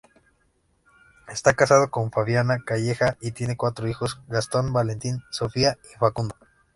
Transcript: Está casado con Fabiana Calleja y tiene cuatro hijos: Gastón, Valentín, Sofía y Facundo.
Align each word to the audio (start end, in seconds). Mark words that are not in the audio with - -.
Está 1.27 1.53
casado 1.53 1.91
con 1.91 2.09
Fabiana 2.11 2.57
Calleja 2.65 3.17
y 3.21 3.33
tiene 3.33 3.55
cuatro 3.55 3.87
hijos: 3.87 4.19
Gastón, 4.29 4.73
Valentín, 4.73 5.21
Sofía 5.29 5.77
y 5.93 5.97
Facundo. 5.99 6.33